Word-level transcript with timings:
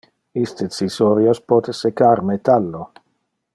Iste 0.43 0.67
cisorios 0.77 1.43
pote 1.53 1.77
secar 1.81 2.25
metallo. 2.31 2.83